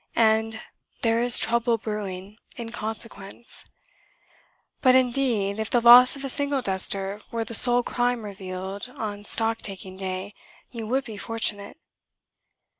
[0.15, 0.59] And
[1.03, 3.65] there is trouble brewing, in consequence.
[4.81, 9.25] (But indeed, if the loss of a single duster were the sole crime revealed on
[9.25, 10.33] stocktaking day,
[10.71, 11.77] you would be fortunate.)